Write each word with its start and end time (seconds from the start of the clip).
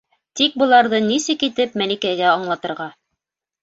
Тик 0.39 0.55
быларҙы 0.61 1.03
нисек 1.11 1.47
итеп 1.51 1.79
Мәликәгә 1.85 2.35
аңлатырға? 2.35 2.93